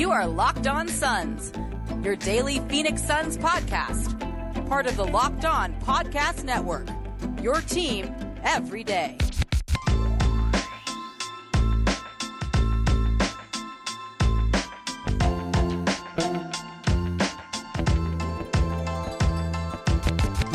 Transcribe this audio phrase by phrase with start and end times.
[0.00, 1.52] You are Locked On Suns,
[2.02, 4.16] your daily Phoenix Suns podcast,
[4.66, 6.88] part of the Locked On Podcast Network.
[7.42, 9.18] Your team every day.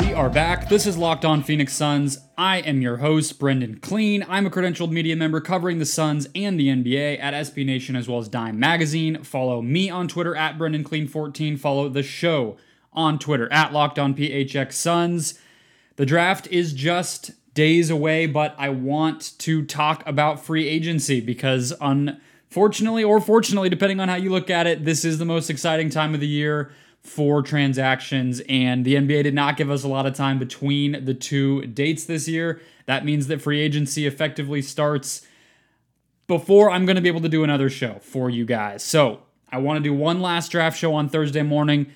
[0.00, 0.55] We are back.
[0.68, 2.18] This is Locked On Phoenix Suns.
[2.36, 4.26] I am your host, Brendon Kleen.
[4.28, 8.08] I'm a credentialed media member covering the Suns and the NBA at SB Nation as
[8.08, 9.22] well as Dime Magazine.
[9.22, 11.56] Follow me on Twitter at Brendon Kleen14.
[11.56, 12.56] Follow the show
[12.92, 15.38] on Twitter at Locked On PHX Suns.
[15.94, 21.72] The draft is just days away, but I want to talk about free agency because
[21.80, 25.90] unfortunately or fortunately, depending on how you look at it, this is the most exciting
[25.90, 26.72] time of the year
[27.06, 31.14] for transactions, and the NBA did not give us a lot of time between the
[31.14, 32.60] two dates this year.
[32.86, 35.26] That means that free agency effectively starts
[36.26, 38.82] before I'm going to be able to do another show for you guys.
[38.82, 41.86] So I want to do one last draft show on Thursday morning.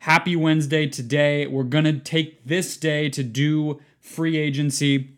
[0.00, 1.46] Happy Wednesday today.
[1.46, 5.17] We're going to take this day to do free agency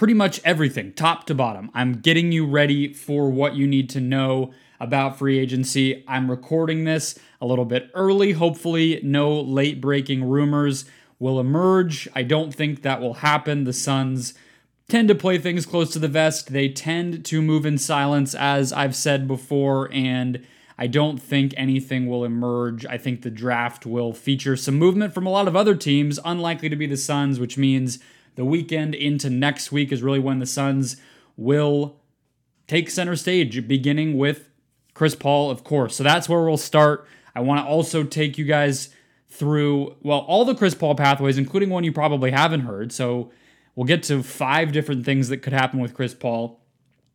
[0.00, 1.70] pretty much everything, top to bottom.
[1.74, 6.02] I'm getting you ready for what you need to know about free agency.
[6.08, 8.32] I'm recording this a little bit early.
[8.32, 10.86] Hopefully, no late breaking rumors
[11.18, 12.08] will emerge.
[12.14, 13.64] I don't think that will happen.
[13.64, 14.32] The Suns
[14.88, 18.72] tend to play things close to the vest, they tend to move in silence, as
[18.72, 20.46] I've said before, and
[20.78, 22.86] I don't think anything will emerge.
[22.86, 26.70] I think the draft will feature some movement from a lot of other teams, unlikely
[26.70, 27.98] to be the Suns, which means
[28.36, 30.96] the weekend into next week is really when the Suns
[31.36, 32.00] will
[32.66, 34.48] take center stage, beginning with
[34.94, 35.96] Chris Paul, of course.
[35.96, 37.06] So that's where we'll start.
[37.34, 38.90] I want to also take you guys
[39.28, 42.92] through, well, all the Chris Paul pathways, including one you probably haven't heard.
[42.92, 43.30] So
[43.74, 46.60] we'll get to five different things that could happen with Chris Paul.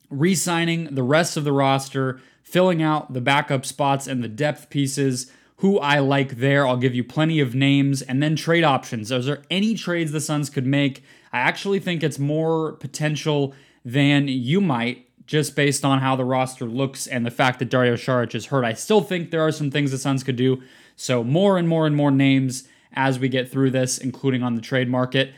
[0.09, 4.69] Re signing the rest of the roster, filling out the backup spots and the depth
[4.69, 6.67] pieces, who I like there.
[6.67, 9.11] I'll give you plenty of names and then trade options.
[9.11, 11.03] Is there any trades the Suns could make?
[11.35, 13.53] I actually think it's more potential
[13.83, 17.95] than you might just based on how the roster looks and the fact that Dario
[17.95, 18.63] Saric is hurt.
[18.63, 20.63] I still think there are some things the Suns could do.
[20.95, 24.61] So more and more and more names as we get through this, including on the
[24.61, 25.33] trade market.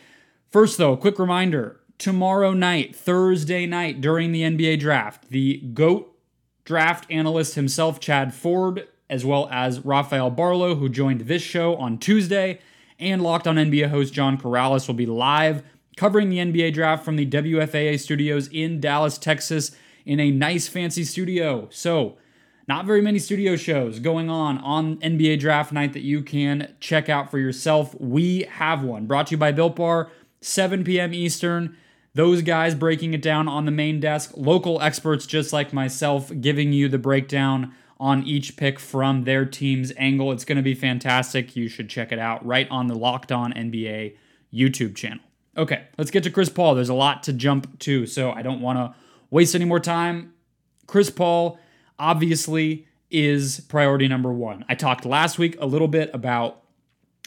[0.52, 6.16] First, though, a quick reminder tomorrow night, Thursday night, during the NBA draft, the GOAT
[6.64, 11.98] draft analyst himself, Chad Ford, as well as Rafael Barlowe, who joined this show on
[11.98, 12.60] Tuesday,
[13.00, 15.64] and Locked on NBA host John Corrales will be live
[15.98, 19.72] covering the NBA draft from the WFAA studios in Dallas, Texas,
[20.06, 21.68] in a nice fancy studio.
[21.70, 22.18] So,
[22.68, 27.10] not very many studio shows going on on NBA draft night that you can check
[27.10, 27.96] out for yourself.
[28.00, 31.14] We have one brought to you by Built Bar, 7 p.m.
[31.14, 31.76] Eastern.
[32.14, 36.74] Those guys breaking it down on the main desk, local experts just like myself giving
[36.74, 40.32] you the breakdown on each pick from their team's angle.
[40.32, 41.56] It's going to be fantastic.
[41.56, 44.16] You should check it out right on the Locked On NBA
[44.54, 45.27] YouTube channel.
[45.58, 46.76] Okay, let's get to Chris Paul.
[46.76, 48.96] There's a lot to jump to, so I don't want to
[49.32, 50.34] waste any more time.
[50.86, 51.60] Chris Paul
[51.98, 54.66] obviously is priority number one.
[54.70, 56.62] I talked last week a little bit about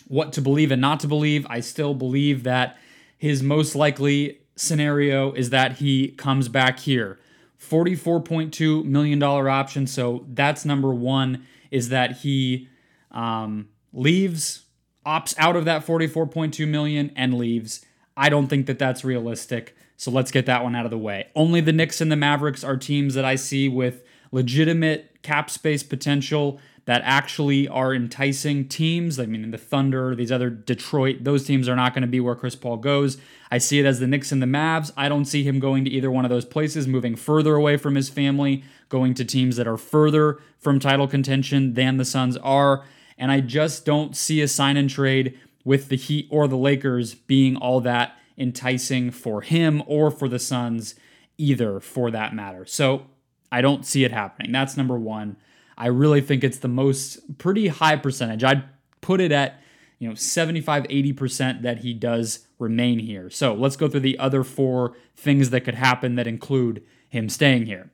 [0.06, 1.46] what to believe and not to believe.
[1.50, 2.78] I still believe that
[3.18, 7.18] his most likely scenario is that he comes back here.
[7.60, 9.86] $44.2 million option.
[9.86, 12.68] So that's number one is that he
[13.10, 14.64] um, leaves,
[15.04, 17.84] opts out of that 44.2 million and leaves.
[18.16, 19.76] I don't think that that's realistic.
[19.96, 21.28] So let's get that one out of the way.
[21.34, 25.82] Only the Knicks and the Mavericks are teams that I see with legitimate cap space
[25.82, 29.20] potential that actually are enticing teams.
[29.20, 32.34] I mean, the Thunder, these other Detroit, those teams are not going to be where
[32.34, 33.18] Chris Paul goes.
[33.50, 34.90] I see it as the Knicks and the Mavs.
[34.96, 37.94] I don't see him going to either one of those places, moving further away from
[37.94, 42.84] his family, going to teams that are further from title contention than the Suns are.
[43.18, 47.14] And I just don't see a sign and trade with the Heat or the Lakers
[47.14, 50.94] being all that enticing for him or for the Suns
[51.36, 52.64] either for that matter.
[52.64, 53.06] So
[53.52, 54.52] I don't see it happening.
[54.52, 55.36] That's number 1.
[55.76, 58.44] I really think it's the most pretty high percentage.
[58.44, 58.64] I'd
[59.00, 59.60] put it at,
[59.98, 63.30] you know, 75 80% that he does remain here.
[63.30, 67.64] So, let's go through the other four things that could happen that include him staying
[67.64, 67.90] here.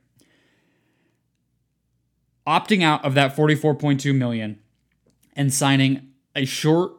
[2.45, 4.59] Opting out of that 44.2 million
[5.35, 6.96] and signing a short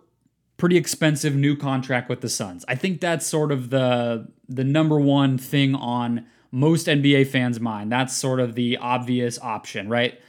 [0.59, 2.65] pretty expensive new contract with the Suns.
[2.69, 7.91] I think that's sort of the the number one thing on most NBA fans' mind.
[7.91, 10.21] That's sort of the obvious option, right?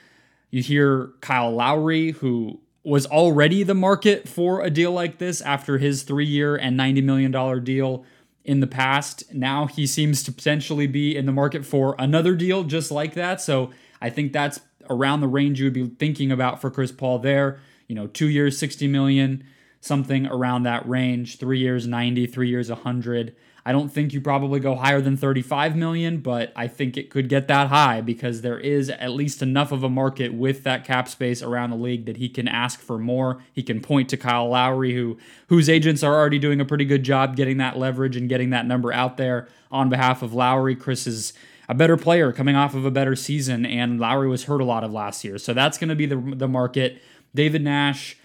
[0.51, 5.77] You hear Kyle Lowry, who was already the market for a deal like this after
[5.77, 8.05] his three year and $90 million deal
[8.43, 9.23] in the past.
[9.33, 13.41] Now he seems to potentially be in the market for another deal just like that.
[13.41, 13.71] So
[14.01, 14.59] I think that's
[14.89, 17.59] around the range you would be thinking about for Chris Paul there.
[17.87, 19.43] You know, two years, 60 million,
[19.81, 21.37] something around that range.
[21.37, 23.35] Three years, 90, three years, 100.
[23.65, 27.29] I don't think you probably go higher than 35 million, but I think it could
[27.29, 31.07] get that high because there is at least enough of a market with that cap
[31.07, 33.43] space around the league that he can ask for more.
[33.53, 35.17] He can point to Kyle Lowry, who
[35.49, 38.65] whose agents are already doing a pretty good job getting that leverage and getting that
[38.65, 40.75] number out there on behalf of Lowry.
[40.75, 41.33] Chris is
[41.67, 44.83] a better player coming off of a better season, and Lowry was hurt a lot
[44.83, 45.37] of last year.
[45.37, 47.01] So that's going to be the, the market.
[47.35, 48.17] David Nash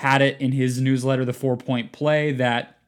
[0.00, 2.78] had it in his newsletter, The Four Point Play, that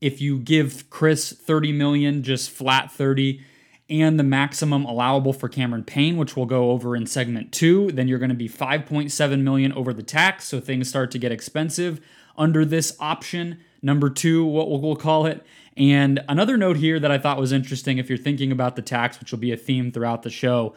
[0.00, 3.42] if you give Chris 30 million, just flat 30,
[3.90, 8.08] and the maximum allowable for Cameron Payne, which we'll go over in segment two, then
[8.08, 10.48] you're going to be 5.7 million over the tax.
[10.48, 12.00] So things start to get expensive
[12.38, 13.58] under this option.
[13.82, 15.44] Number two, what we'll call it.
[15.76, 19.20] And another note here that I thought was interesting if you're thinking about the tax,
[19.20, 20.74] which will be a theme throughout the show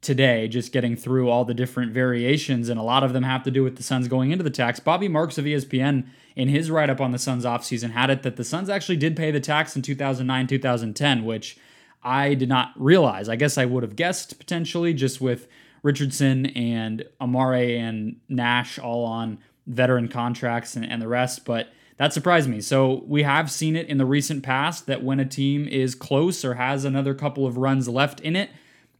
[0.00, 3.50] today, just getting through all the different variations, and a lot of them have to
[3.50, 4.80] do with the Suns going into the tax.
[4.80, 6.06] Bobby Marks of ESPN,
[6.36, 9.16] in his write up on the Suns offseason, had it that the Suns actually did
[9.16, 11.58] pay the tax in 2009 2010, which
[12.02, 13.28] I did not realize.
[13.28, 15.48] I guess I would have guessed potentially just with
[15.82, 21.68] Richardson and Amar'e and Nash all on veteran contracts and, and the rest, but
[21.98, 22.62] that surprised me.
[22.62, 26.44] So we have seen it in the recent past that when a team is close
[26.46, 28.48] or has another couple of runs left in it,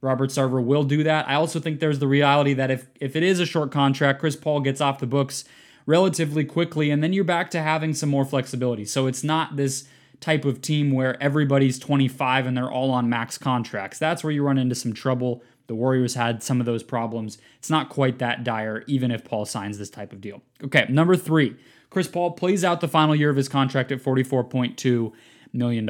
[0.00, 1.28] Robert Sarver will do that.
[1.28, 4.36] I also think there's the reality that if if it is a short contract, Chris
[4.36, 5.44] Paul gets off the books
[5.86, 8.84] relatively quickly, and then you're back to having some more flexibility.
[8.84, 9.84] So it's not this
[10.20, 13.98] type of team where everybody's 25 and they're all on max contracts.
[13.98, 15.42] That's where you run into some trouble.
[15.66, 17.38] The Warriors had some of those problems.
[17.58, 20.42] It's not quite that dire, even if Paul signs this type of deal.
[20.64, 21.56] Okay, number three,
[21.90, 25.12] Chris Paul plays out the final year of his contract at $44.2
[25.52, 25.86] million.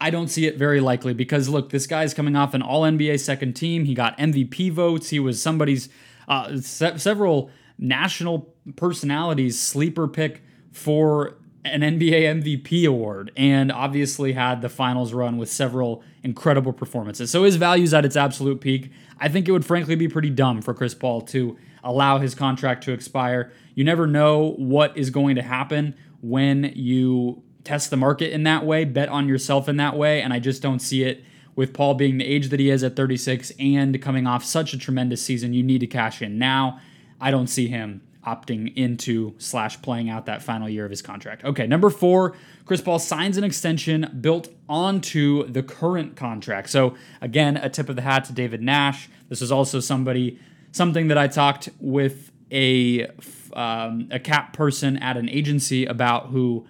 [0.00, 3.20] I don't see it very likely because look, this guy's coming off an All NBA
[3.20, 3.84] second team.
[3.84, 5.08] He got MVP votes.
[5.08, 5.88] He was somebody's
[6.28, 14.62] uh, se- several national personalities sleeper pick for an NBA MVP award, and obviously had
[14.62, 17.30] the finals run with several incredible performances.
[17.30, 18.92] So his value's at its absolute peak.
[19.18, 22.84] I think it would frankly be pretty dumb for Chris Paul to allow his contract
[22.84, 23.52] to expire.
[23.74, 28.64] You never know what is going to happen when you test the market in that
[28.64, 30.22] way, bet on yourself in that way.
[30.22, 31.24] And I just don't see it
[31.56, 34.78] with Paul being the age that he is at 36 and coming off such a
[34.78, 35.52] tremendous season.
[35.52, 36.80] You need to cash in now.
[37.20, 41.44] I don't see him opting into slash playing out that final year of his contract.
[41.44, 42.34] Okay, number four,
[42.64, 46.68] Chris Paul signs an extension built onto the current contract.
[46.70, 49.08] So again, a tip of the hat to David Nash.
[49.28, 50.38] This is also somebody,
[50.72, 53.06] something that I talked with a
[53.54, 56.66] um, a cap person at an agency about who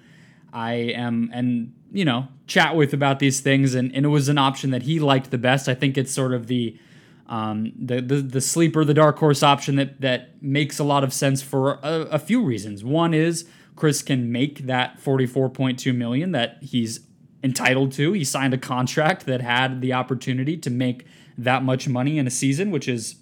[0.57, 4.39] I am and you know chat with about these things, and, and it was an
[4.39, 5.69] option that he liked the best.
[5.69, 6.79] I think it's sort of the
[7.27, 11.13] um, the, the the sleeper, the dark horse option that that makes a lot of
[11.13, 12.83] sense for a, a few reasons.
[12.83, 17.01] One is Chris can make that forty four point two million that he's
[17.45, 18.15] entitled to.
[18.15, 21.05] He signed a contract that had the opportunity to make
[21.37, 23.17] that much money in a season, which is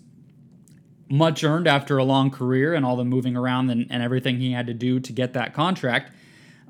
[1.08, 4.52] much earned after a long career and all the moving around and, and everything he
[4.52, 6.12] had to do to get that contract.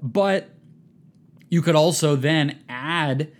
[0.02, 0.53] But
[1.54, 3.30] you could also then add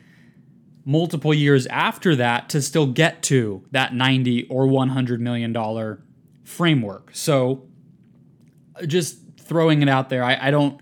[0.85, 6.01] multiple years after that to still get to that 90 or 100 million dollar
[6.44, 7.11] framework.
[7.13, 7.67] So
[8.87, 10.81] just throwing it out there, I, I don't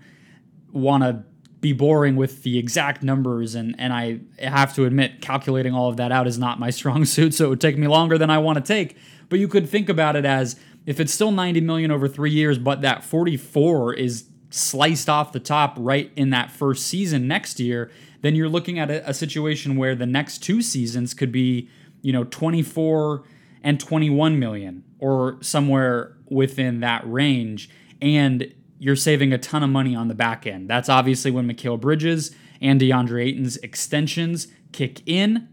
[0.71, 1.23] want to
[1.59, 5.97] be boring with the exact numbers and and I have to admit calculating all of
[5.97, 8.37] that out is not my strong suit so it would take me longer than I
[8.37, 8.97] want to take
[9.29, 12.57] but you could think about it as if it's still 90 million over 3 years
[12.57, 17.89] but that 44 is sliced off the top right in that first season next year,
[18.21, 21.67] then you're looking at a, a situation where the next two seasons could be,
[22.01, 23.23] you know, 24
[23.63, 27.67] and 21 million or somewhere within that range.
[27.99, 30.69] And you're saving a ton of money on the back end.
[30.69, 35.47] That's obviously when Mikal Bridges and DeAndre Ayton's extensions kick in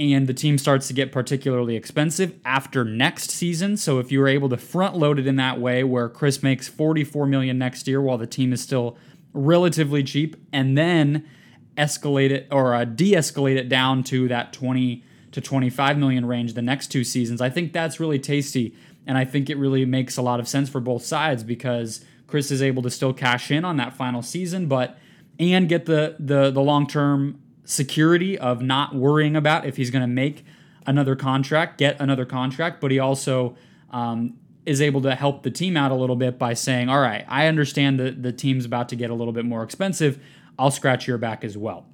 [0.00, 3.76] and the team starts to get particularly expensive after next season.
[3.76, 6.68] So if you were able to front load it in that way where Chris makes
[6.68, 8.96] 44 million next year while the team is still
[9.34, 11.28] relatively cheap and then
[11.76, 16.62] escalate it or uh, de-escalate it down to that 20 to 25 million range the
[16.62, 17.42] next two seasons.
[17.42, 18.74] I think that's really tasty
[19.06, 22.50] and I think it really makes a lot of sense for both sides because Chris
[22.50, 24.98] is able to still cash in on that final season but
[25.38, 27.39] and get the the the long-term
[27.70, 30.44] security of not worrying about if he's going to make
[30.86, 33.56] another contract, get another contract, but he also
[33.90, 34.34] um,
[34.66, 37.46] is able to help the team out a little bit by saying, all right, I
[37.46, 40.20] understand that the team's about to get a little bit more expensive.
[40.58, 41.86] I'll scratch your back as well.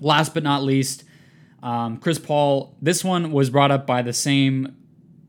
[0.00, 1.04] Last but not least,
[1.62, 4.76] um, Chris Paul, this one was brought up by the same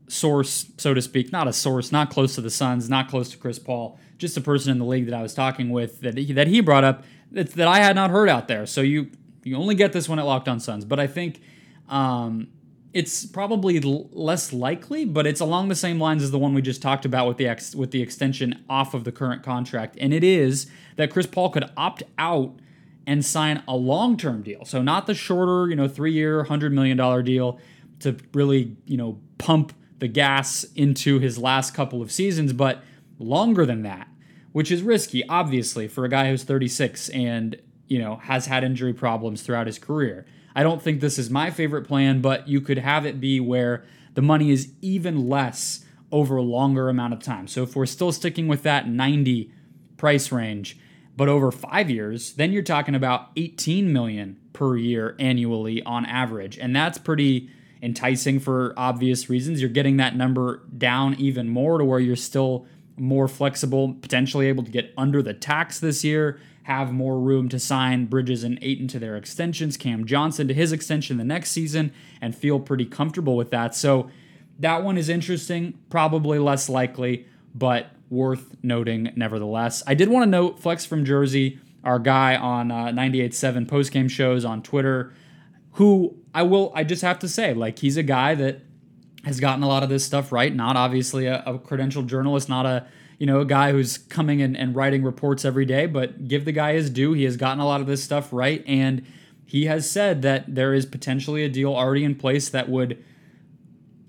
[0.08, 3.38] source, so to speak, not a source, not close to the Suns, not close to
[3.38, 6.32] Chris Paul, just a person in the league that I was talking with that he,
[6.32, 8.66] that he brought up that, that I had not heard out there.
[8.66, 9.10] So you
[9.46, 11.40] you only get this one at Locked On Suns, but I think
[11.88, 12.48] um,
[12.92, 16.62] it's probably l- less likely, but it's along the same lines as the one we
[16.62, 20.12] just talked about with the ex- with the extension off of the current contract, and
[20.12, 22.58] it is that Chris Paul could opt out
[23.06, 24.64] and sign a long-term deal.
[24.64, 27.60] So not the shorter, you know, 3-year, 100 million dollar deal
[28.00, 32.82] to really, you know, pump the gas into his last couple of seasons, but
[33.18, 34.08] longer than that,
[34.52, 37.56] which is risky obviously for a guy who's 36 and,
[37.88, 40.26] you know, has had injury problems throughout his career.
[40.54, 43.84] I don't think this is my favorite plan, but you could have it be where
[44.14, 47.46] the money is even less over a longer amount of time.
[47.46, 49.52] So if we're still sticking with that 90
[49.96, 50.78] price range,
[51.16, 56.58] but over 5 years, then you're talking about 18 million per year annually on average.
[56.58, 57.50] And that's pretty
[57.82, 59.60] enticing for obvious reasons.
[59.60, 62.66] You're getting that number down even more to where you're still
[62.96, 67.60] more flexible, potentially able to get under the tax this year have more room to
[67.60, 71.92] sign Bridges and Ayton to their extensions, Cam Johnson to his extension the next season,
[72.20, 73.72] and feel pretty comfortable with that.
[73.72, 74.10] So
[74.58, 79.84] that one is interesting, probably less likely, but worth noting nevertheless.
[79.86, 84.44] I did want to note Flex from Jersey, our guy on uh, 98.7 postgame shows
[84.44, 85.14] on Twitter,
[85.74, 88.62] who I will, I just have to say, like, he's a guy that
[89.24, 90.52] has gotten a lot of this stuff right.
[90.52, 94.56] Not obviously a, a credentialed journalist, not a you know, a guy who's coming and,
[94.56, 97.12] and writing reports every day, but give the guy his due.
[97.12, 98.62] He has gotten a lot of this stuff right.
[98.66, 99.06] And
[99.46, 103.02] he has said that there is potentially a deal already in place that would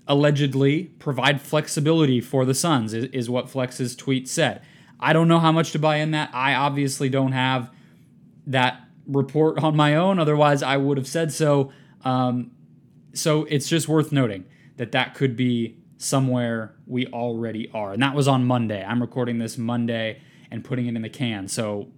[0.06, 4.62] allegedly provide flexibility for the Suns, is, is what Flex's tweet said.
[5.00, 6.30] I don't know how much to buy in that.
[6.34, 7.70] I obviously don't have
[8.46, 10.18] that report on my own.
[10.18, 11.72] Otherwise, I would have said so.
[12.04, 12.50] Um,
[13.14, 14.44] so it's just worth noting
[14.76, 17.92] that that could be somewhere we already are.
[17.92, 18.82] And that was on Monday.
[18.82, 21.48] I'm recording this Monday and putting it in the can.
[21.48, 21.88] So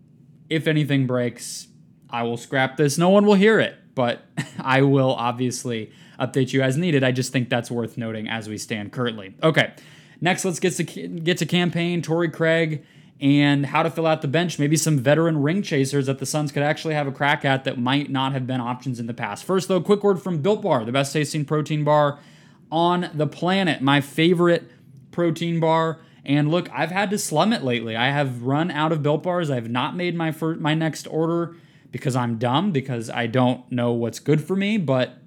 [0.49, 1.69] if anything breaks,
[2.09, 2.99] I will scrap this.
[2.99, 4.25] No one will hear it, but
[4.59, 7.04] I will obviously update you as needed.
[7.04, 9.35] I just think that's worth noting as we stand currently.
[9.42, 9.73] Okay.
[10.21, 12.85] Next, let's get to get to Cam Payne Torrey Craig
[13.21, 14.59] and how to fill out the bench.
[14.59, 17.78] Maybe some veteran ring chasers that the Suns could actually have a crack at that
[17.78, 19.45] might not have been options in the past.
[19.45, 22.19] First, though, quick word from Built Bar, the best tasting protein bar
[22.71, 23.81] on the planet.
[23.81, 24.71] My favorite
[25.11, 26.00] protein bar.
[26.25, 27.97] And look, I've had to slum it lately.
[27.97, 29.50] I have run out of built bars.
[29.50, 31.57] I have not made my first, my next order
[31.91, 35.19] because I'm dumb because I don't know what's good for me, but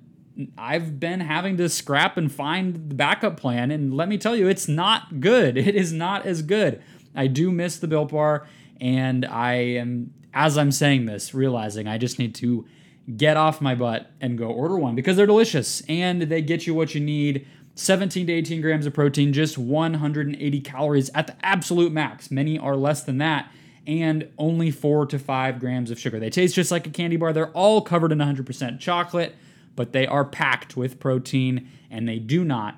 [0.57, 4.47] I've been having to scrap and find the backup plan and let me tell you
[4.47, 5.57] it's not good.
[5.63, 6.81] It is not as good.
[7.15, 8.47] I do miss the built bar
[8.79, 12.65] and I am as I'm saying this realizing I just need to
[13.17, 16.73] get off my butt and go order one because they're delicious and they get you
[16.73, 17.45] what you need
[17.75, 22.29] 17 to 18 grams of protein, just 180 calories at the absolute max.
[22.29, 23.51] Many are less than that,
[23.87, 26.19] and only 4 to 5 grams of sugar.
[26.19, 27.33] They taste just like a candy bar.
[27.33, 29.35] They're all covered in 100% chocolate,
[29.75, 32.75] but they are packed with protein and they do not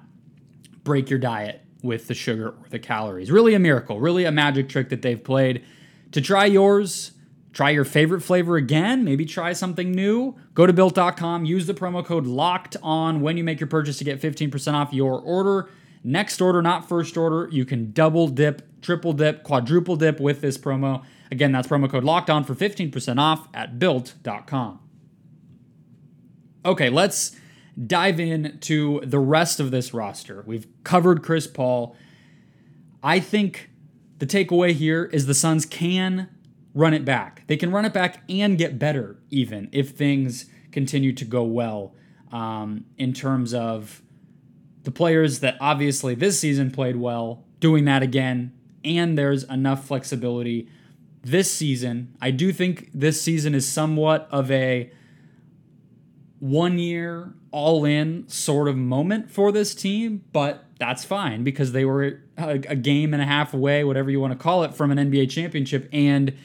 [0.83, 3.29] break your diet with the sugar or the calories.
[3.29, 5.63] Really a miracle, really a magic trick that they've played.
[6.13, 7.11] To try yours,
[7.55, 10.35] Try your favorite flavor again, maybe try something new.
[10.53, 14.03] Go to built.com, use the promo code locked on when you make your purchase to
[14.03, 15.69] get 15% off your order.
[16.03, 17.47] Next order, not first order.
[17.49, 21.05] You can double dip, triple dip, quadruple dip with this promo.
[21.31, 24.81] Again, that's promo code locked on for 15% off at built.com.
[26.65, 27.37] Okay, let's
[27.87, 30.43] dive into the rest of this roster.
[30.45, 31.95] We've covered Chris Paul.
[33.01, 33.69] I think
[34.17, 36.34] the takeaway here is the Suns can
[36.75, 37.47] run it back.
[37.47, 41.95] They can run it back and get better, even if things continue to go well
[42.31, 44.03] um, in terms of
[44.83, 48.53] the players that obviously this season played well, doing that again,
[48.83, 50.69] and there's enough flexibility
[51.23, 52.15] this season.
[52.21, 54.91] I do think this season is somewhat of a
[56.39, 61.85] one year all in sort of moment for this team, but that's fine because they
[61.85, 64.91] were a, a, game and a half away, whatever you want to call it, from
[64.91, 65.87] an NBA championship.
[65.93, 66.35] And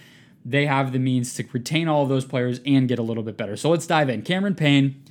[0.45, 3.37] they have the means to retain all of those players and get a little bit
[3.37, 3.57] better.
[3.57, 4.23] So let's dive in.
[4.23, 5.03] Cameron Payne,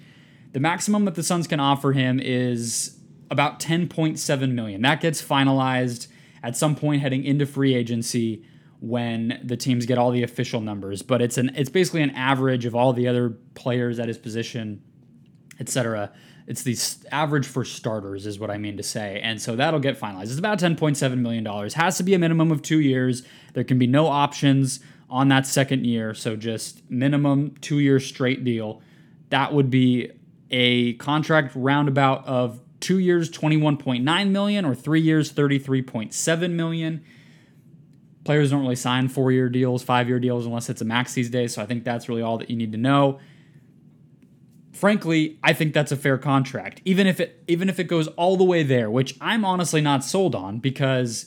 [0.54, 4.82] the maximum that the Suns can offer him is about 10.7 million.
[4.82, 6.08] That gets finalized
[6.42, 8.44] at some point heading into free agency
[8.80, 12.66] when the teams get all the official numbers, but it's an it's basically an average
[12.66, 14.82] of all the other players at his position,
[15.60, 16.12] etc.
[16.48, 16.76] It's the
[17.12, 19.20] average for starters, is what I mean to say.
[19.22, 20.24] And so that'll get finalized.
[20.24, 21.46] It's about $10.7 million.
[21.46, 23.22] Has to be a minimum of two years.
[23.54, 24.80] There can be no options
[25.10, 26.14] on that second year.
[26.14, 28.82] So just minimum two year straight deal.
[29.30, 30.12] That would be
[30.50, 37.04] a contract roundabout of two years 21.9 million or three years 33.7 million.
[38.24, 41.30] Players don't really sign four year deals, five year deals unless it's a max these
[41.30, 41.56] days.
[41.56, 43.20] So I think that's really all that you need to know.
[44.72, 46.82] Frankly, I think that's a fair contract.
[46.86, 50.04] Even if it even if it goes all the way there, which I'm honestly not
[50.04, 51.26] sold on because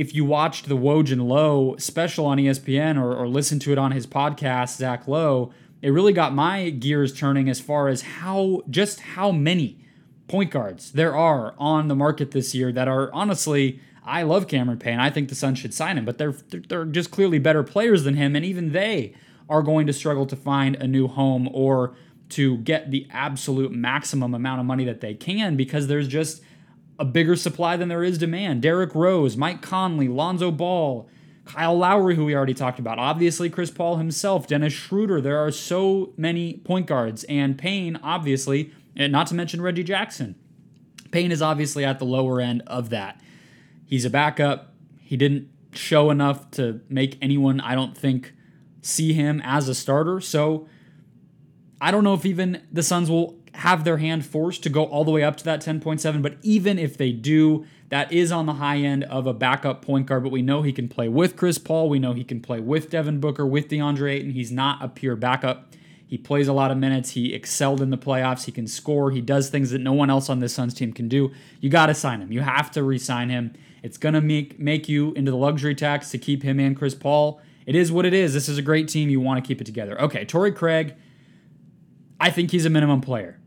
[0.00, 3.76] if you watched the Woj and Lowe special on ESPN or, or listened to it
[3.76, 5.52] on his podcast, Zach Lowe,
[5.82, 9.84] it really got my gears turning as far as how just how many
[10.26, 14.78] point guards there are on the market this year that are honestly I love Cameron
[14.78, 14.98] Payne.
[14.98, 18.14] I think the Suns should sign him, but they're they're just clearly better players than
[18.14, 19.12] him and even they
[19.50, 21.94] are going to struggle to find a new home or
[22.30, 26.40] to get the absolute maximum amount of money that they can because there's just
[27.00, 28.60] a bigger supply than there is demand.
[28.60, 31.08] Derrick Rose, Mike Conley, Lonzo Ball,
[31.46, 35.18] Kyle Lowry, who we already talked about, obviously Chris Paul himself, Dennis Schroeder.
[35.18, 40.34] There are so many point guards, and Payne, obviously, and not to mention Reggie Jackson.
[41.10, 43.18] Payne is obviously at the lower end of that.
[43.86, 44.74] He's a backup.
[45.00, 48.34] He didn't show enough to make anyone, I don't think,
[48.82, 50.20] see him as a starter.
[50.20, 50.68] So
[51.80, 55.04] I don't know if even the Suns will have their hand forced to go all
[55.04, 56.22] the way up to that 10.7.
[56.22, 60.06] But even if they do, that is on the high end of a backup point
[60.06, 60.22] guard.
[60.22, 61.90] But we know he can play with Chris Paul.
[61.90, 64.30] We know he can play with Devin Booker, with DeAndre Ayton.
[64.30, 65.74] He's not a pure backup.
[66.06, 67.10] He plays a lot of minutes.
[67.10, 68.46] He excelled in the playoffs.
[68.46, 69.10] He can score.
[69.10, 71.30] He does things that no one else on this Suns team can do.
[71.60, 72.32] You got to sign him.
[72.32, 73.52] You have to re sign him.
[73.82, 76.94] It's going to make, make you into the luxury tax to keep him and Chris
[76.94, 77.42] Paul.
[77.66, 78.32] It is what it is.
[78.32, 79.10] This is a great team.
[79.10, 80.00] You want to keep it together.
[80.00, 80.94] Okay, Torrey Craig.
[82.18, 83.39] I think he's a minimum player.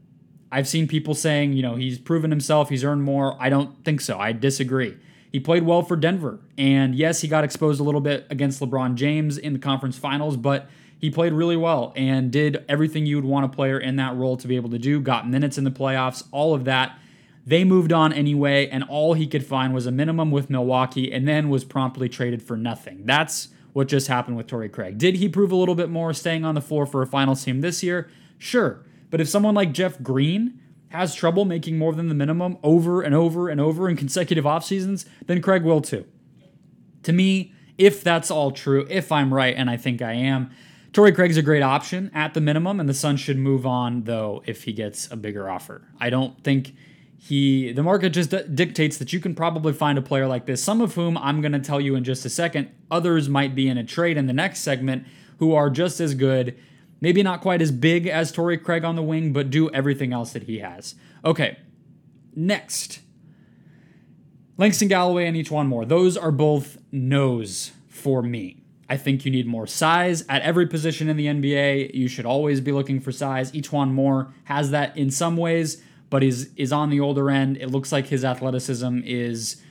[0.53, 3.35] I've seen people saying, you know, he's proven himself, he's earned more.
[3.39, 4.19] I don't think so.
[4.19, 4.95] I disagree.
[5.31, 6.37] He played well for Denver.
[6.59, 10.37] And yes, he got exposed a little bit against LeBron James in the conference finals,
[10.37, 10.69] but
[10.99, 14.37] he played really well and did everything you would want a player in that role
[14.37, 16.99] to be able to do, got minutes in the playoffs, all of that.
[17.47, 21.27] They moved on anyway, and all he could find was a minimum with Milwaukee and
[21.27, 23.05] then was promptly traded for nothing.
[23.05, 24.99] That's what just happened with Torrey Craig.
[24.99, 27.61] Did he prove a little bit more staying on the floor for a finals team
[27.61, 28.07] this year?
[28.37, 28.83] Sure.
[29.13, 33.13] But if someone like Jeff Green has trouble making more than the minimum over and
[33.13, 36.05] over and over in consecutive off seasons, then Craig will too.
[37.03, 40.49] To me, if that's all true, if I'm right, and I think I am,
[40.93, 44.41] Torrey Craig's a great option at the minimum, and the Suns should move on though
[44.47, 45.87] if he gets a bigger offer.
[45.99, 46.73] I don't think
[47.15, 50.81] he the market just dictates that you can probably find a player like this, some
[50.81, 52.71] of whom I'm going to tell you in just a second.
[52.89, 55.05] Others might be in a trade in the next segment
[55.37, 56.57] who are just as good
[57.03, 60.31] Maybe not quite as big as Torrey Craig on the wing, but do everything else
[60.31, 60.95] that he has.
[61.25, 61.57] Okay,
[62.33, 63.01] next.
[64.57, 65.83] Langston Galloway and E'Twaun Moore.
[65.83, 68.63] Those are both no's for me.
[68.87, 71.93] I think you need more size at every position in the NBA.
[71.93, 73.51] You should always be looking for size.
[73.51, 77.57] E'Twaun Moore has that in some ways, but is is on the older end.
[77.57, 79.61] It looks like his athleticism is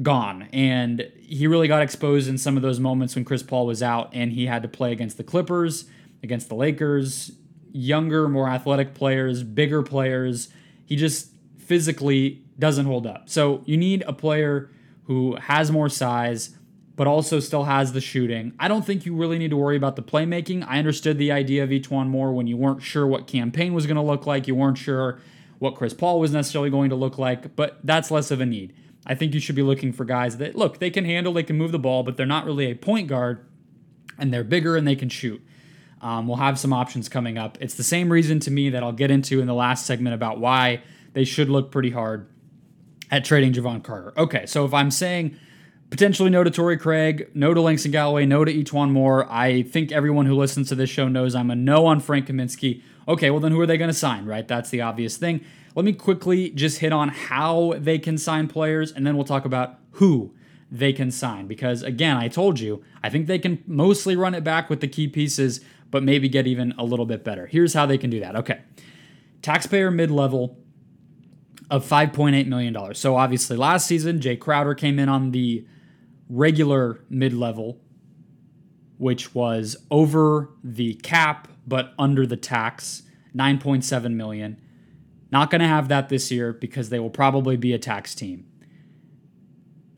[0.00, 3.82] gone, and he really got exposed in some of those moments when Chris Paul was
[3.82, 5.86] out, and he had to play against the Clippers
[6.22, 7.32] against the Lakers,
[7.72, 10.48] younger, more athletic players, bigger players.
[10.84, 13.28] He just physically doesn't hold up.
[13.28, 14.70] So you need a player
[15.04, 16.56] who has more size,
[16.96, 18.52] but also still has the shooting.
[18.58, 20.66] I don't think you really need to worry about the playmaking.
[20.66, 23.86] I understood the idea of E'Twaun Moore when you weren't sure what Cam Payne was
[23.86, 24.48] going to look like.
[24.48, 25.20] You weren't sure
[25.58, 28.74] what Chris Paul was necessarily going to look like, but that's less of a need.
[29.06, 31.56] I think you should be looking for guys that, look, they can handle, they can
[31.56, 33.46] move the ball, but they're not really a point guard,
[34.18, 35.40] and they're bigger and they can shoot.
[36.00, 37.58] Um, we'll have some options coming up.
[37.60, 40.38] It's the same reason to me that I'll get into in the last segment about
[40.38, 40.82] why
[41.12, 42.28] they should look pretty hard
[43.10, 44.12] at trading Jevon Carter.
[44.16, 45.36] Okay, so if I'm saying
[45.90, 49.90] potentially no to Torrey Craig, no to Langston Galloway, no to E'Twaun Moore, I think
[49.90, 52.82] everyone who listens to this show knows I'm a no on Frank Kaminsky.
[53.06, 54.46] Okay, well then who are they going to sign, right?
[54.46, 55.44] That's the obvious thing.
[55.74, 59.44] Let me quickly just hit on how they can sign players, and then we'll talk
[59.44, 60.34] about who
[60.70, 61.46] they can sign.
[61.46, 64.88] Because again, I told you, I think they can mostly run it back with the
[64.88, 67.46] key pieces but maybe get even a little bit better.
[67.46, 68.36] Here's how they can do that.
[68.36, 68.60] Okay.
[69.42, 70.58] Taxpayer mid level
[71.70, 72.94] of $5.8 million.
[72.94, 75.66] So obviously, last season, Jae Crowder came in on the
[76.28, 77.80] regular mid level,
[78.96, 83.02] which was over the cap but under the tax,
[83.36, 84.56] 9.7 million.
[85.30, 88.46] Not going to have that this year because they will probably be a tax team.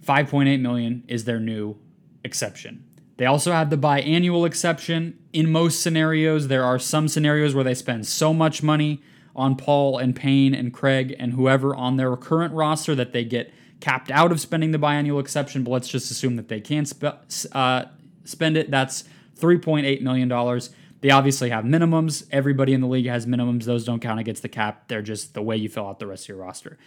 [0.05, 1.79] 5.8 million is their new
[2.25, 2.85] exception.
[3.21, 5.19] They also have the biannual exception.
[5.35, 9.03] In most scenarios, there are some scenarios where they spend so much money
[9.37, 13.53] on Paul and Payne and Craig and whoever on their current roster that they get
[13.79, 17.21] capped out of spending the biannual exception, but let's just assume that they can sp-
[17.53, 17.85] uh,
[18.25, 18.71] spend it.
[18.71, 19.05] That's
[19.39, 20.61] $3.8 million.
[21.03, 22.27] They obviously have minimums.
[22.31, 23.65] Everybody in the league has minimums.
[23.65, 24.89] Those don't count against the cap.
[24.89, 26.79] They're just the way you fill out the rest of your roster.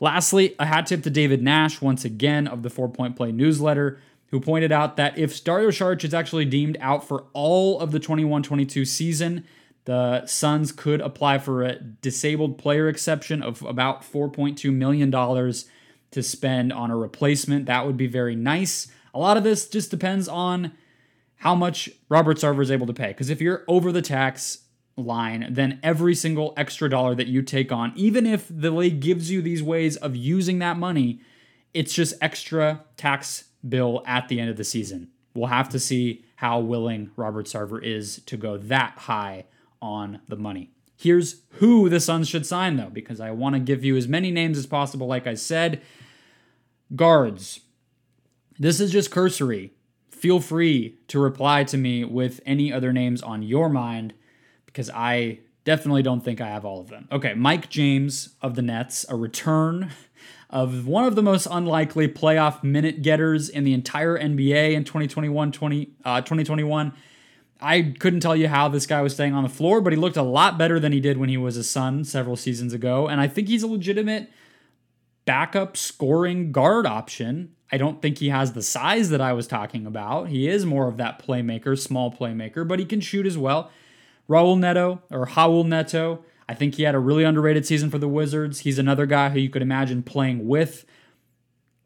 [0.00, 4.00] Lastly, a hat tip to David Nash, once again, of the Four Point Play newsletter,
[4.34, 8.00] who pointed out that if Dario Saric is actually deemed out for all of the
[8.00, 9.44] 21 22 season,
[9.84, 16.72] the Suns could apply for a disabled player exception of about $4.2 million to spend
[16.72, 17.66] on a replacement.
[17.66, 18.88] That would be very nice.
[19.14, 20.72] A lot of this just depends on
[21.36, 23.08] how much Robert Sarver is able to pay.
[23.08, 24.64] Because if you're over the tax
[24.96, 29.30] line, then every single extra dollar that you take on, even if the league gives
[29.30, 31.20] you these ways of using that money,
[31.72, 35.08] it's just extra tax bill at the end of the season.
[35.34, 39.46] We'll have to see how willing Robert Sarver is to go that high
[39.82, 40.70] on the money.
[40.96, 44.30] Here's who the Suns should sign, though, because I want to give you as many
[44.30, 45.82] names as possible, like I said.
[46.94, 47.60] Guards.
[48.58, 49.72] This is just cursory.
[50.10, 54.14] Feel free to reply to me with any other names on your mind
[54.66, 57.08] because I definitely don't think I have all of them.
[57.10, 59.90] Okay, Mike James of the Nets, a return
[60.54, 65.50] of one of the most unlikely playoff minute getters in the entire NBA in 2021
[65.50, 66.92] 20, uh, 2021.
[67.60, 70.16] I couldn't tell you how this guy was staying on the floor, but he looked
[70.16, 73.08] a lot better than he did when he was a Sun several seasons ago.
[73.08, 74.30] And I think he's a legitimate
[75.24, 77.56] backup scoring guard option.
[77.72, 80.28] I don't think he has the size that I was talking about.
[80.28, 83.72] He is more of that playmaker, small playmaker, but he can shoot as well.
[84.28, 88.08] Raul Neto or Raul Neto, I think he had a really underrated season for the
[88.08, 88.60] Wizards.
[88.60, 90.84] He's another guy who you could imagine playing with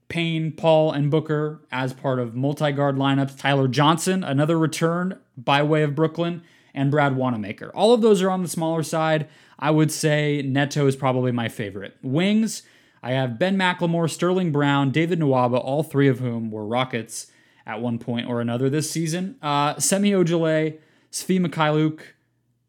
[0.08, 3.38] Payne, Paul, and Booker as part of multi guard lineups.
[3.38, 6.42] Tyler Johnson, another return by way of Brooklyn,
[6.74, 7.70] and Brad Wanamaker.
[7.74, 9.28] All of those are on the smaller side.
[9.58, 11.96] I would say Neto is probably my favorite.
[12.02, 12.62] Wings,
[13.02, 17.26] I have Ben McLemore, Sterling Brown, David Nwaba, all three of whom were Rockets
[17.66, 19.36] at one point or another this season.
[19.42, 20.78] Uh, Semi Ojeleye,
[21.10, 22.00] Svi Mykhailiuk,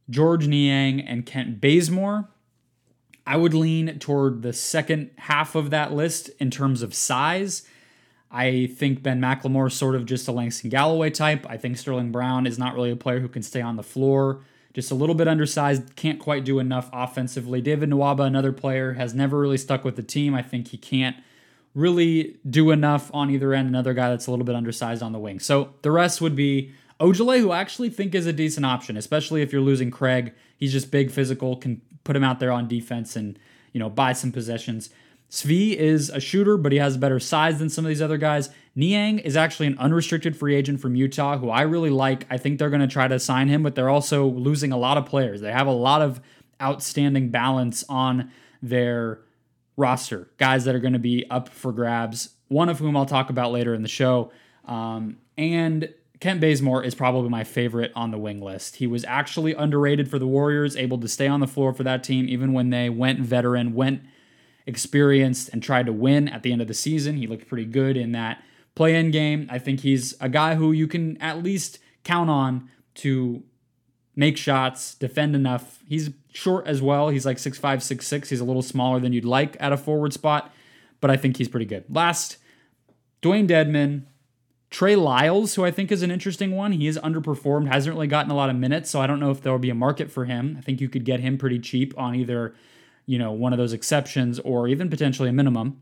[0.09, 2.29] George Niang, and Kent Bazemore.
[3.25, 7.63] I would lean toward the second half of that list in terms of size.
[8.31, 11.45] I think Ben McLemore is sort of just a Langston Galloway type.
[11.49, 14.41] I think Sterling Brown is not really a player who can stay on the floor
[14.73, 17.61] just a little bit undersized, can't quite do enough offensively.
[17.61, 20.35] David Nwaba, another player, has never really stuck with the team.
[20.35, 21.17] I think he can't
[21.73, 23.67] really do enough on either end.
[23.67, 25.39] Another guy that's a little bit undersized on the wing.
[25.39, 29.41] So the rest would be Ojeleye, who I actually think is a decent option, especially
[29.41, 30.33] if you're losing Craig.
[30.57, 33.39] He's just big, physical, can put him out there on defense and
[33.73, 34.89] you know buy some possessions.
[35.29, 38.49] Svi is a shooter, but he has better size than some of these other guys.
[38.75, 42.25] Niang is actually an unrestricted free agent from Utah who I really like.
[42.31, 44.97] I think they're going to try to sign him, but they're also losing a lot
[44.97, 45.41] of players.
[45.41, 46.19] They have a lot of
[46.61, 48.31] outstanding balance on
[48.61, 49.21] their
[49.77, 53.29] roster, guys that are going to be up for grabs, one of whom I'll talk
[53.29, 54.31] about later in the show.
[54.65, 58.77] Um, and Kent Bazemore is probably my favorite on the wing list.
[58.77, 62.03] He was actually underrated for the Warriors, able to stay on the floor for that
[62.03, 64.01] team even when they went veteran, went
[64.65, 67.17] experienced and tried to win at the end of the season.
[67.17, 68.43] He looked pretty good in that
[68.75, 69.47] play in game.
[69.49, 73.43] I think he's a guy who you can at least count on to
[74.15, 75.79] make shots, defend enough.
[75.87, 77.09] He's short as well.
[77.09, 78.27] He's like 6'5, 6'6.
[78.27, 80.53] He's a little smaller than you'd like at a forward spot,
[80.99, 81.85] but I think he's pretty good.
[81.89, 82.37] Last,
[83.21, 84.03] Dewayne Dedmon.
[84.69, 86.73] Trey Lyles, who I think is an interesting one.
[86.73, 89.41] He has underperformed, hasn't really gotten a lot of minutes, so I don't know if
[89.41, 90.55] there will be a market for him.
[90.57, 92.53] I think you could get him pretty cheap on either
[93.09, 95.81] you know, one of those exceptions or even potentially a minimum.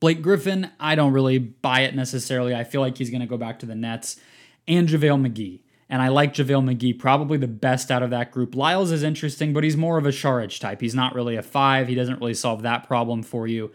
[0.00, 2.54] Blake Griffin, I don't really buy it necessarily.
[2.54, 4.20] I feel like he's going to go back to the Nets
[4.68, 5.60] and JaVale McGee.
[5.88, 8.54] And I like JaVale McGee probably the best out of that group.
[8.54, 10.82] Lyles is interesting, but he's more of a Saric type.
[10.82, 11.88] He's not really a five.
[11.88, 13.70] He doesn't really solve that problem for you.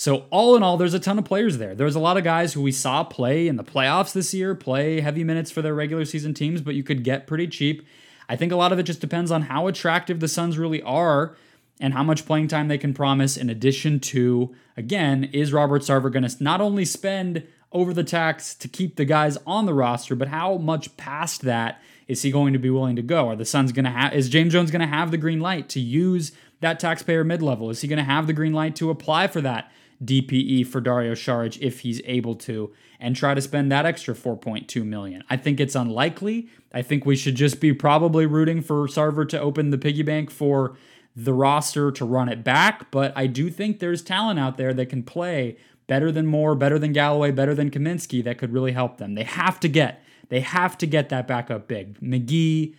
[0.00, 1.74] So, all in all, there's a ton of players there.
[1.74, 5.02] There's a lot of guys who we saw play in the playoffs this year, play
[5.02, 7.86] heavy minutes for their regular season teams, but you could get pretty cheap.
[8.26, 11.36] I think a lot of it just depends on how attractive the Suns really are
[11.80, 16.10] and how much playing time they can promise, in addition to, again, is Robert Sarver
[16.10, 20.16] going to not only spend over the tax to keep the guys on the roster,
[20.16, 23.28] but how much past that is he going to be willing to go?
[23.28, 25.68] Are the Suns going to have, is James Jones going to have the green light
[25.68, 27.68] to use that taxpayer mid level?
[27.68, 29.70] Is he going to have the green light to apply for that
[30.04, 34.84] DPE for Dario Saric if he's able to and try to spend that extra 4.2
[34.84, 35.22] million?
[35.28, 36.48] I think it's unlikely.
[36.72, 40.30] I think we should just be probably rooting for Sarver to open the piggy bank
[40.30, 40.76] for
[41.16, 44.86] the roster to run it back, but I do think there's talent out there that
[44.86, 48.98] can play better than Moore, better than Galloway, better than Kaminsky that could really help
[48.98, 49.14] them.
[49.14, 52.00] They have to get, they have to get that backup big.
[52.00, 52.76] McGee,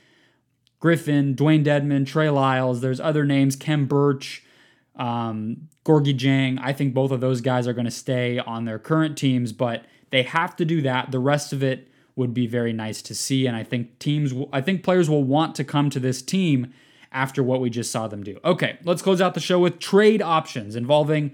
[0.80, 4.46] Griffin, Dewayne Dedmon, Trey Lyles, there's other names, Khem Birch,
[4.96, 6.60] um, Gorgui Dieng.
[6.62, 9.86] I think both of those guys are going to stay on their current teams, but
[10.10, 11.12] they have to do that.
[11.12, 13.48] The rest of it would be very nice to see.
[13.48, 16.74] And I think teams, I think players will want to come to this team
[17.12, 18.40] after what we just saw them do.
[18.44, 21.32] Okay, let's close out the show with trade options involving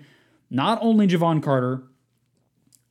[0.49, 1.83] not only Jevon Carter,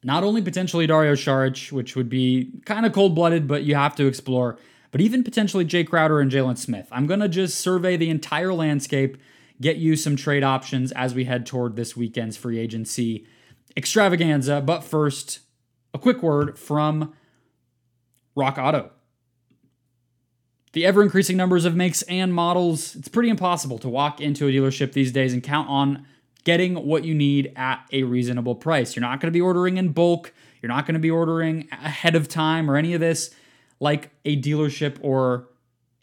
[0.05, 3.97] not only potentially Dario Saric, which would be kind of cold blooded, but you have
[3.97, 4.59] to explore,
[4.93, 6.87] but even potentially Jae Crowder and Jalen Smith.
[6.93, 9.17] I'm going to just survey the entire landscape,
[9.61, 13.27] get you some trade options as we head toward this weekend's free agency
[13.77, 14.61] extravaganza.
[14.61, 15.41] But first,
[15.95, 17.15] a quick word from
[18.35, 18.91] Rock Auto.
[20.73, 24.51] The ever increasing numbers of makes and models, it's pretty impossible to walk into a
[24.51, 26.07] dealership these days and count on
[26.45, 28.95] getting what you need at a reasonable price.
[28.95, 32.15] You're not going to be ordering in bulk, you're not going to be ordering ahead
[32.15, 33.35] of time or any of this
[33.81, 35.49] like a dealership or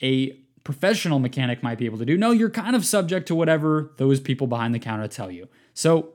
[0.01, 2.17] a professional mechanic might be able to do.
[2.17, 5.49] No, you're kind of subject to whatever those people behind the counter tell you.
[5.73, 6.13] So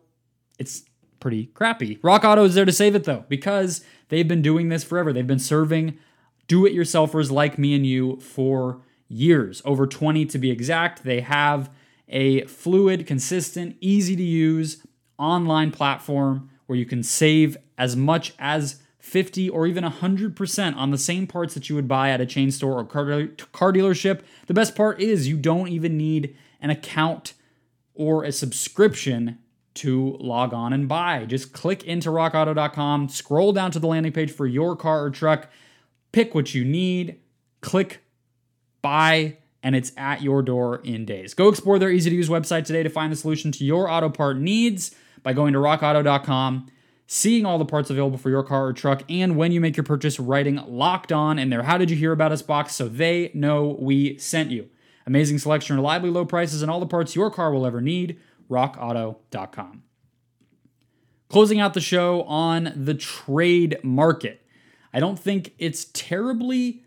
[0.58, 0.84] it's
[1.20, 1.98] pretty crappy.
[2.02, 5.12] Rock Auto is there to save it though, because they've been doing this forever.
[5.12, 5.98] They've been serving
[6.48, 11.04] do it yourselfers like me and you for years, over 20 to be exact.
[11.04, 11.70] They have
[12.08, 14.84] a fluid, consistent, easy to use
[15.18, 20.98] online platform where you can save as much as 50 or even 100% on the
[20.98, 24.20] same parts that you would buy at a chain store or car, car dealership.
[24.46, 27.34] The best part is you don't even need an account
[27.94, 29.38] or a subscription
[29.74, 31.24] to log on and buy.
[31.24, 35.48] Just click into rockauto.com, scroll down to the landing page for your car or truck
[36.12, 37.20] pick what you need,
[37.60, 38.02] click
[38.82, 41.34] buy, and it's at your door in days.
[41.34, 44.08] Go explore their easy to use website today to find the solution to your auto
[44.08, 46.68] part needs by going to rockauto.com,
[47.10, 49.84] seeing all the parts available for your car or truck, and when you make your
[49.84, 53.32] purchase, writing locked on in their How Did You Hear About Us box so they
[53.34, 54.68] know we sent you.
[55.06, 58.20] Amazing selection, reliably low prices, and all the parts your car will ever need.
[58.50, 59.82] RockAuto.com.
[61.30, 64.42] Closing out the show on the trade market.
[64.92, 66.84] I don't think it's terribly,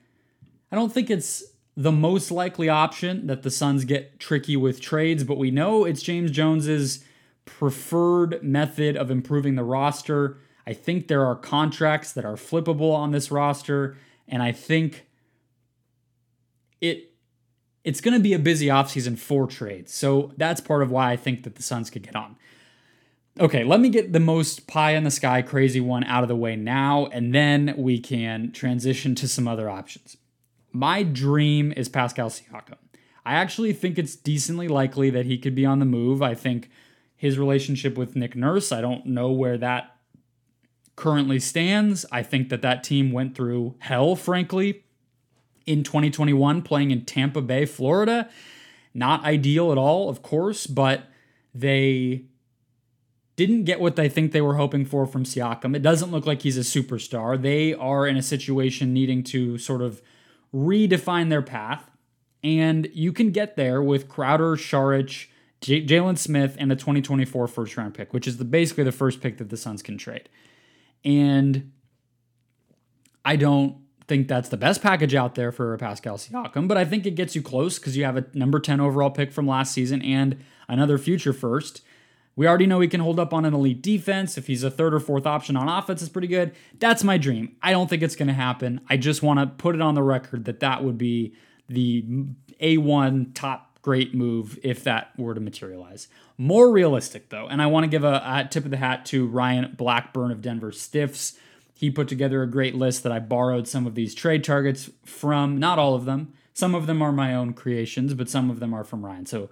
[0.71, 1.43] I don't think it's
[1.75, 6.03] the most likely option that the Suns get tricky with trades, but we know it's
[6.03, 7.03] James Jones's
[7.45, 10.37] preferred method of improving the roster.
[10.65, 15.07] I think there are contracts that are flippable on this roster, and I think
[16.79, 17.11] it
[17.83, 19.91] it's going to be a busy offseason for trades.
[19.93, 22.35] So that's part of why I think that the Suns could get on.
[23.39, 26.35] Okay, let me get the most pie in the sky crazy one out of the
[26.35, 30.17] way now, and then we can transition to some other options.
[30.71, 32.77] My dream is Pascal Siakam.
[33.25, 36.21] I actually think it's decently likely that he could be on the move.
[36.21, 36.69] I think
[37.21, 39.95] his relationship with Nick Nurse, I don't know where that
[40.95, 42.03] currently stands.
[42.11, 44.85] I think that that team went through hell, frankly,
[45.67, 48.27] in 2021, playing in Tampa Bay, Florida.
[48.95, 51.03] Not ideal at all, of course, but
[51.53, 52.25] they
[53.35, 55.75] didn't get what they think they were hoping for from Siakam.
[55.75, 57.39] It doesn't look like he's a superstar.
[57.39, 60.01] They are in a situation needing to sort of
[60.51, 61.87] redefine their path.
[62.43, 65.27] And you can get there with Crowder, Saric,
[65.61, 69.21] J- Jalen Smith, and a 2024 first round pick, which is the, basically the first
[69.21, 70.27] pick that the Suns can trade.
[71.05, 71.71] And
[73.23, 77.05] I don't think that's the best package out there for Pascal Siakam, but I think
[77.05, 80.01] it gets you close because you have a number 10 overall pick from last season
[80.01, 81.81] and another future first.
[82.35, 84.37] We already know he can hold up on an elite defense.
[84.37, 86.53] If he's a third or fourth option on offense, it's pretty good.
[86.79, 87.55] That's my dream.
[87.61, 88.81] I don't think it's going to happen.
[88.89, 91.35] I just want to put it on the record that that would be
[91.67, 92.03] the
[92.61, 96.07] A1 top great move if that were to materialize.
[96.37, 99.27] More realistic, though, and I want to give a, a tip of the hat to
[99.27, 101.37] Ryan Blackburn of Denver Stiffs.
[101.73, 105.57] He put together a great list that I borrowed some of these trade targets from,
[105.57, 106.33] not all of them.
[106.53, 109.25] Some of them are my own creations, but some of them are from Ryan.
[109.25, 109.49] So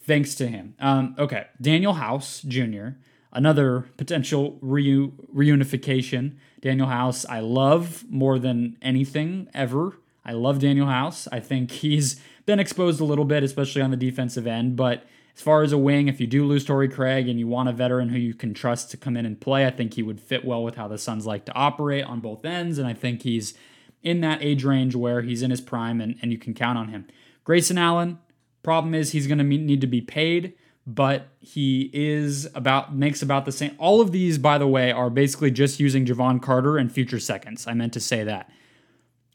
[0.00, 0.74] thanks to him.
[0.78, 2.90] Um, okay, Danuel House Jr.,
[3.32, 6.36] another potential reu- reunification.
[6.62, 9.98] Danuel House, I love more than anything ever.
[10.24, 11.26] I love Danuel House.
[11.32, 14.74] I think he's been exposed a little bit, especially on the defensive end.
[14.74, 15.04] But
[15.36, 17.72] as far as a wing, if you do lose Torrey Craig and you want a
[17.72, 20.44] veteran who you can trust to come in and play, I think he would fit
[20.44, 22.78] well with how the Suns like to operate on both ends.
[22.78, 23.54] And I think he's
[24.02, 26.88] in that age range where he's in his prime and, and you can count on
[26.88, 27.06] him.
[27.44, 28.18] Grayson Allen,
[28.62, 30.54] Problem is he's going to need to be paid,
[30.86, 33.74] but he is about makes about the same.
[33.78, 37.66] All of these, by the way, are basically just using Jevon Carter and future seconds.
[37.66, 38.50] I meant to say that.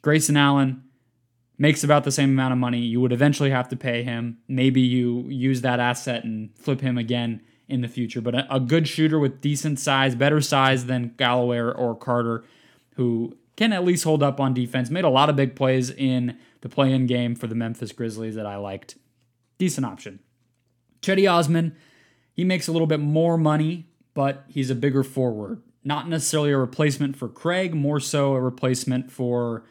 [0.02, 0.84] Grayson Allen
[1.64, 2.80] makes about the same amount of money.
[2.80, 4.38] You would eventually have to pay him.
[4.50, 8.20] Maybe you use that asset and flip him again in the future.
[8.20, 12.44] But a, a good shooter with decent size, better size than Galloway or, or Carter,
[12.98, 14.90] who can at least hold up on defense.
[14.90, 18.46] Made a lot of big plays in the play-in game for the Memphis Grizzlies that
[18.46, 18.98] I liked
[19.58, 20.20] decent option.
[21.02, 21.78] Cedi Osman,
[22.34, 25.62] he makes a little bit more money, but he's a bigger forward.
[25.84, 29.64] not necessarily a replacement for Craig, more so a replacement for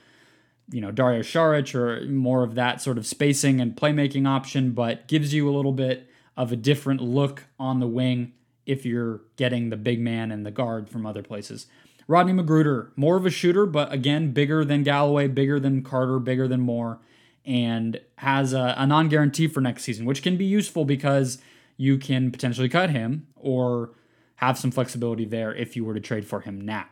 [0.72, 5.06] you know Dario Saric or more of that sort of spacing and playmaking option, but
[5.06, 8.32] gives you a little bit of a different look on the wing
[8.66, 11.66] if you're getting the big man and the guard from other places.
[12.08, 16.48] Rodney McGruder, more of a shooter, but again, bigger than Galloway, bigger than Carter, bigger
[16.48, 16.98] than Moore,
[17.44, 21.38] and has a, a non guarantee for next season, which can be useful because
[21.76, 23.90] you can potentially cut him or
[24.36, 26.86] have some flexibility there if you were to trade for him now.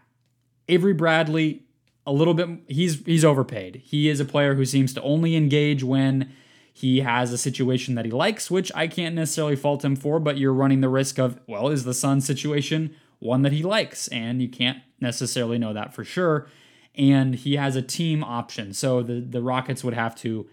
[0.69, 1.65] Avery Bradley,
[2.07, 3.83] a little bit, he's he's overpaid.
[3.85, 6.33] He is a player who seems to only engage when
[6.73, 10.39] he has a situation that he likes, which I can't necessarily fault him for, but
[10.39, 14.09] you're running the risk of, well, is the Sun situation one that he likes?
[14.09, 16.49] And you can't necessarily know that for sure.
[16.95, 18.73] And he has a team option.
[18.73, 20.49] So the, the Rockets would have to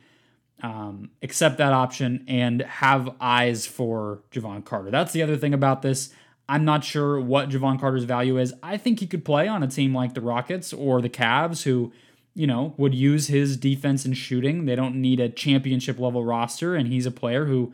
[0.62, 4.92] um, accept that option and have eyes for Jevon Carter.
[4.92, 6.14] That's the other thing about this.
[6.50, 8.54] I'm not sure what Jevon Carter's value is.
[8.64, 11.92] I think he could play on a team like the Rockets or the Cavs, who
[12.38, 14.66] you know, would use his defense and shooting.
[14.66, 17.74] They don't need a championship level roster, and he's a player who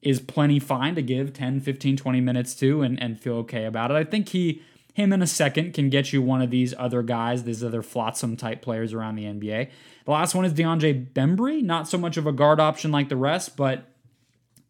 [0.00, 3.90] is plenty fine to give 10, 15, 20 minutes to and, and feel okay about
[3.90, 3.94] it.
[3.94, 4.62] I think he
[4.94, 8.36] him in a second can get you one of these other guys, these other flotsam
[8.36, 9.70] type players around the NBA.
[10.04, 13.16] The last one is DeAndre Bembry, not so much of a guard option like the
[13.16, 13.90] rest, but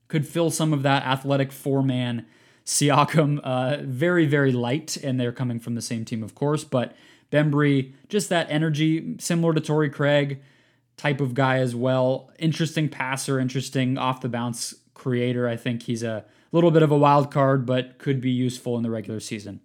[0.09, 2.25] could fill some of that athletic four man
[2.67, 3.41] Siakam.
[3.43, 6.95] Uh, very, very light, and they're coming from the same team, of course, but
[7.31, 10.43] Bembry, just that energy, similar to Torrey Craig
[10.97, 12.31] type of guy as well.
[12.39, 15.49] Interesting passer, interesting off the bounce creator.
[15.49, 18.83] I think he's a little bit of a wild card, but could be useful in
[18.83, 19.61] the regular season.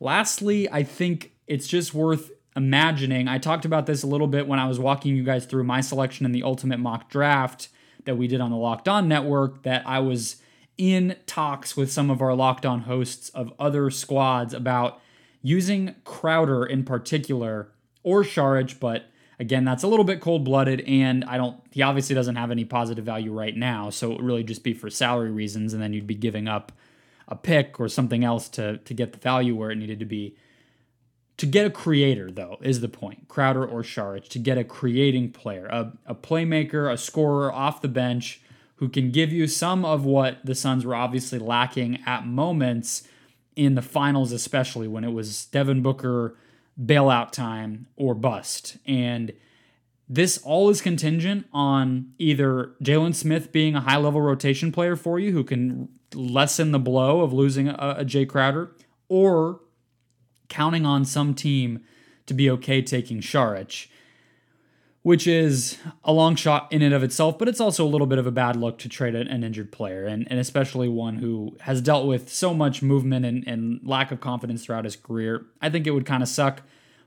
[0.00, 3.26] Lastly, I think it's just worth imagining.
[3.28, 5.80] I talked about this a little bit when I was walking you guys through my
[5.80, 7.68] selection in the ultimate mock draft
[8.04, 10.36] that we did on the Locked On Network, that I was
[10.78, 15.00] in talks with some of our Locked On hosts of other squads about
[15.42, 17.68] using Crowder in particular
[18.02, 19.06] or Saric, but
[19.38, 21.60] again, that's a little bit cold blooded, and I don't.
[21.70, 24.72] He obviously doesn't have any positive value right now, so it would really just be
[24.72, 26.72] for salary reasons, and then you'd be giving up
[27.26, 30.36] a pick or something else to to get the value where it needed to be.
[31.38, 33.28] To get a creator, though, is the point.
[33.28, 37.86] Crowder or Saric, to get a creating player, a, a playmaker, a scorer off the
[37.86, 38.40] bench
[38.78, 43.06] who can give you some of what the Suns were obviously lacking at moments
[43.56, 46.36] in the finals, especially when it was Devin Booker
[46.80, 48.76] bailout time or bust.
[48.86, 49.32] And
[50.08, 55.18] this all is contingent on either Jalen Smith being a high level rotation player for
[55.18, 58.70] you who can lessen the blow of losing a, a Jae Crowder,
[59.08, 59.60] or
[60.48, 61.80] counting on some team
[62.26, 63.88] to be okay taking Saric
[65.08, 68.18] which is a long shot in and of itself, but it's also a little bit
[68.18, 71.80] of a bad look to trade an injured player, and, and especially one who has
[71.80, 75.46] dealt with so much movement and, and lack of confidence throughout his career.
[75.62, 76.60] I think it would kind of suck,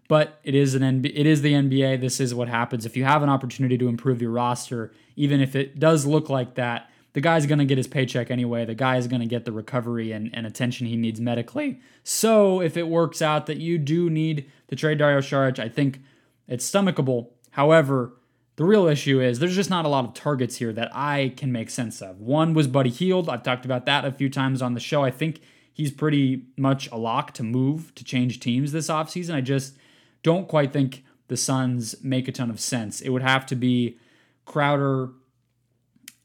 [0.07, 2.01] but it is an it is the NBA.
[2.01, 5.55] This is what happens if you have an opportunity to improve your roster, even if
[5.55, 6.89] it does look like that.
[7.13, 8.65] The guy's going to get his paycheck anyway.
[8.65, 11.79] The guy is going to get the recovery and, and attention he needs medically.
[12.03, 15.99] So if it works out that you do need to trade Dario Saric, I think
[16.47, 18.13] it's stomachable However,
[18.55, 21.51] the real issue is there's just not a lot of targets here that I can
[21.51, 22.19] make sense of.
[22.19, 23.29] One was Buddy Hield.
[23.29, 25.03] I've talked about that a few times on the show.
[25.03, 25.41] I think
[25.73, 29.33] he's pretty much a lock to move to change teams this offseason.
[29.33, 29.77] I just
[30.23, 33.01] don't quite think the Suns make a ton of sense.
[33.01, 33.97] It would have to be
[34.45, 35.09] Crowder.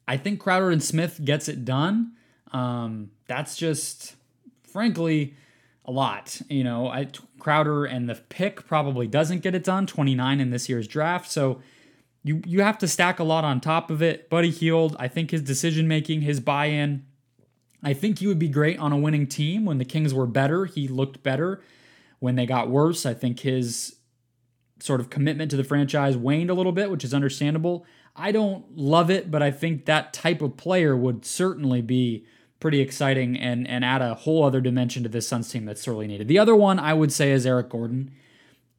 [0.09, 2.13] I think Crowder and Smith gets it done.
[2.53, 4.17] Um, that's just,
[4.65, 5.35] frankly,
[5.87, 6.41] a lot.
[6.49, 9.87] You know, I, Crowder and the pick probably doesn't get it done.
[9.87, 11.61] 29 in this year's draft, so
[12.25, 14.29] you you have to stack a lot on top of it.
[14.29, 17.07] Buddy Hield, I think his decision making, his buy-in,
[17.83, 19.65] I think he would be great on a winning team.
[19.65, 21.63] When the Kings were better, he looked better.
[22.19, 23.97] When they got worse, I think his
[24.81, 27.87] sort of commitment to the franchise waned a little bit, which is understandable.
[28.15, 32.27] I don't love it, but I think that type of player would certainly be
[32.61, 36.07] pretty exciting and and add a whole other dimension to this Suns team that's sorely
[36.07, 36.29] needed.
[36.29, 38.13] The other one I would say is Eric Gordon.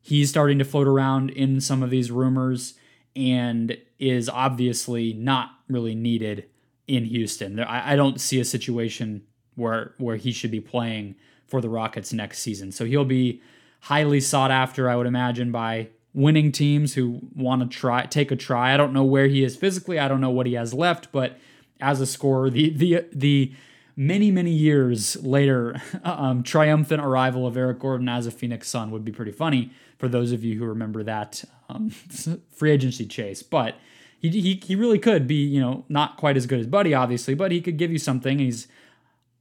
[0.02, 2.76] He's starting to float around in some of these rumors
[3.16, 6.46] and is obviously not really needed
[6.88, 7.60] in Houston.
[7.60, 9.24] I, I don't see a situation
[9.56, 11.16] where where he should be playing
[11.48, 12.72] for the Rockets next season.
[12.72, 13.42] So he'll be
[13.82, 18.36] highly sought after, I would imagine, by winning teams who want to try take a
[18.36, 18.74] try.
[18.74, 20.00] I don't know where he is physically.
[20.00, 21.38] I don't know what he has left, but
[21.80, 23.54] as a scorer, the the the
[23.96, 29.04] many, many years later, um, triumphant arrival of Eric Gordon as a Phoenix Sun would
[29.04, 31.90] be pretty funny for those of you who remember that um,
[32.52, 33.44] free agency chase.
[33.44, 33.76] But
[34.20, 37.34] he, he, he really could be, you know, not quite as good as Buddy, obviously,
[37.34, 38.40] but he could give you something.
[38.40, 38.68] He's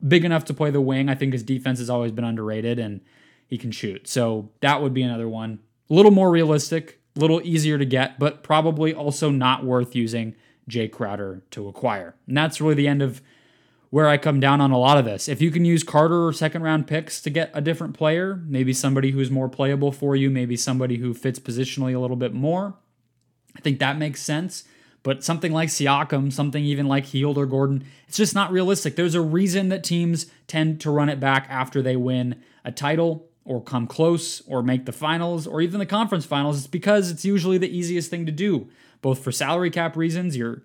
[0.06, 1.08] big enough to play the wing.
[1.08, 3.00] I think his defense has always been underrated, and
[3.46, 4.08] he can shoot.
[4.08, 5.60] So that would be another one.
[5.88, 10.34] A little more realistic, a little easier to get, but probably also not worth using
[10.68, 12.14] Jae Crowder to acquire.
[12.26, 13.22] And that's really the end of
[13.90, 15.28] where I come down on a lot of this.
[15.28, 18.72] If you can use Carter or second round picks to get a different player, maybe
[18.72, 22.74] somebody who's more playable for you, maybe somebody who fits positionally a little bit more,
[23.56, 24.64] I think that makes sense.
[25.02, 28.96] But something like Siakam, something even like Hield or Gordon, it's just not realistic.
[28.96, 33.28] There's a reason that teams tend to run it back after they win a title
[33.44, 36.58] or come close or make the finals or even the conference finals.
[36.58, 38.68] It's because it's usually the easiest thing to do,
[39.06, 40.36] both for salary cap reasons.
[40.36, 40.62] You're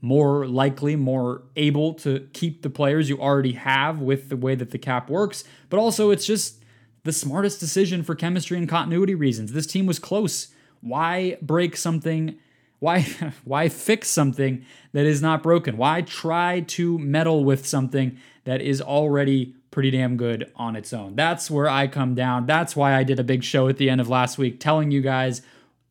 [0.00, 4.72] more likely, more able to keep the players you already have with the way that
[4.72, 6.64] the cap works, but also it's just
[7.04, 9.52] the smartest decision for chemistry and continuity reasons.
[9.52, 10.48] This team was close.
[10.80, 12.34] Why break something?
[12.80, 13.02] Why
[13.44, 15.76] why fix something that is not broken?
[15.76, 21.14] Why try to meddle with something that is already pretty damn good on its own?
[21.14, 22.46] That's where I come down.
[22.46, 25.00] That's why I did a big show at the end of last week telling you
[25.00, 25.42] guys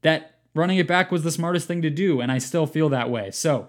[0.01, 3.09] that running it back was the smartest thing to do and I still feel that
[3.09, 3.31] way.
[3.31, 3.67] So,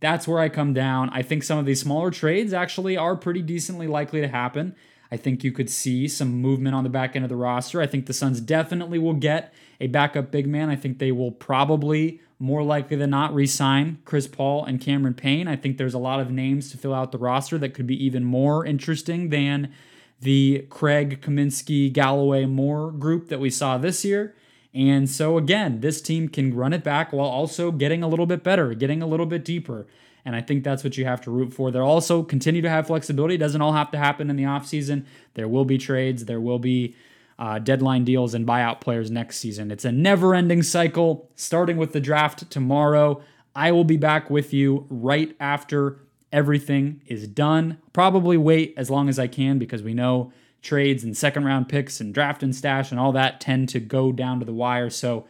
[0.00, 1.10] that's where I come down.
[1.10, 4.74] I think some of these smaller trades actually are pretty decently likely to happen.
[5.10, 7.80] I think you could see some movement on the back end of the roster.
[7.80, 10.68] I think the Suns definitely will get a backup big man.
[10.68, 15.14] I think they will probably, more likely than not, re sign Chris Paul and Cameron
[15.14, 15.48] Payne.
[15.48, 18.04] I think there's a lot of names to fill out the roster that could be
[18.04, 19.72] even more interesting than
[20.20, 24.34] the Craig, Kaminsky, Galloway, Moore group that we saw this year.
[24.74, 28.44] And so, again, this team can run it back while also getting a little bit
[28.44, 29.86] better, getting a little bit deeper.
[30.24, 31.70] And I think that's what you have to root for.
[31.70, 33.36] They'll also continue to have flexibility.
[33.36, 35.06] It doesn't all have to happen in the offseason.
[35.34, 36.94] There will be trades, there will be
[37.38, 39.70] uh, deadline deals and buyout players next season.
[39.70, 43.22] It's a never ending cycle, starting with the draft tomorrow.
[43.54, 46.00] I will be back with you right after
[46.32, 47.78] everything is done.
[47.92, 50.32] Probably wait as long as I can because we know
[50.62, 54.12] trades and second round picks and draft and stash and all that tend to go
[54.12, 54.90] down to the wire.
[54.90, 55.26] So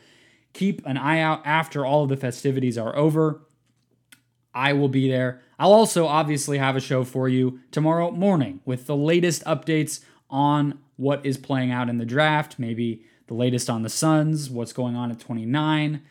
[0.53, 3.43] keep an eye out after all of the festivities are over.
[4.55, 5.43] I will be there.
[5.59, 10.01] I'll also obviously have a show for you tomorrow morning with the latest updates
[10.31, 14.73] on what is playing out in the draft, maybe the latest on the Suns, what's
[14.73, 16.03] going on at 29.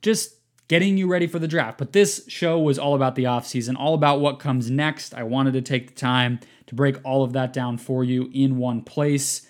[0.00, 0.36] Just
[0.72, 1.76] getting you ready for the draft.
[1.76, 5.12] But this show was all about the offseason, all about what comes next.
[5.12, 8.56] I wanted to take the time to break all of that down for you in
[8.56, 9.46] one place.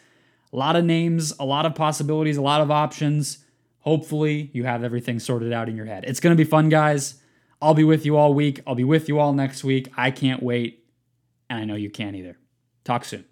[0.52, 3.38] A lot of names, a lot of possibilities, a lot of options.
[3.82, 6.02] Hopefully, you have everything sorted out in your head.
[6.08, 7.22] It's going to be fun, guys.
[7.60, 8.60] I'll be with you all week.
[8.66, 9.92] I'll be with you all next week.
[9.96, 10.84] I can't wait.
[11.48, 12.36] And I know you can't either.
[12.82, 13.31] Talk soon.